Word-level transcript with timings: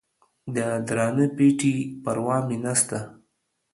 د 0.55 0.57
درانه 0.87 1.25
پېټي 1.37 1.75
پروا 2.03 2.37
مې 2.47 2.57
نسته 2.63 2.99